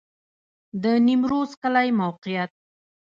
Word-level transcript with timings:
د 0.81 0.83
نیمروز 1.05 1.51
کلی 1.61 1.89
موقعیت 2.01 2.51